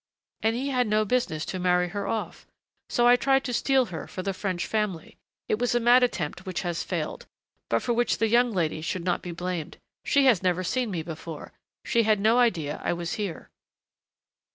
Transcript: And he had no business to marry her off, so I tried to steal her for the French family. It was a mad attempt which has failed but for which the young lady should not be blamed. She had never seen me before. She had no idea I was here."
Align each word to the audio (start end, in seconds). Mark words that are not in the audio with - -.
And 0.41 0.55
he 0.55 0.69
had 0.71 0.87
no 0.87 1.05
business 1.05 1.45
to 1.45 1.59
marry 1.59 1.89
her 1.89 2.07
off, 2.07 2.47
so 2.89 3.07
I 3.07 3.15
tried 3.15 3.43
to 3.43 3.53
steal 3.53 3.85
her 3.93 4.07
for 4.07 4.23
the 4.23 4.33
French 4.33 4.65
family. 4.65 5.15
It 5.47 5.59
was 5.59 5.75
a 5.75 5.79
mad 5.79 6.01
attempt 6.01 6.43
which 6.43 6.61
has 6.63 6.81
failed 6.81 7.27
but 7.69 7.83
for 7.83 7.93
which 7.93 8.17
the 8.17 8.25
young 8.27 8.51
lady 8.51 8.81
should 8.81 9.03
not 9.03 9.21
be 9.21 9.31
blamed. 9.31 9.77
She 10.03 10.25
had 10.25 10.41
never 10.41 10.63
seen 10.63 10.89
me 10.89 11.03
before. 11.03 11.53
She 11.85 12.01
had 12.01 12.19
no 12.19 12.39
idea 12.39 12.81
I 12.83 12.93
was 12.93 13.13
here." 13.13 13.51